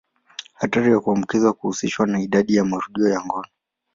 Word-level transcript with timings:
Hatari 0.53 0.91
ya 0.91 0.99
kuambukizwa 0.99 1.51
huhusishwa 1.59 2.07
na 2.07 2.21
idadi 2.21 2.55
ya 2.55 2.65
marudio 2.65 3.07
ya 3.09 3.21
ngono. 3.25 3.47